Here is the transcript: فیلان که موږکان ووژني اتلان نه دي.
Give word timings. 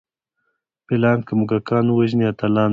فیلان 0.87 1.19
که 1.27 1.31
موږکان 1.39 1.85
ووژني 1.89 2.25
اتلان 2.27 2.65
نه 2.67 2.67
دي. 2.67 2.69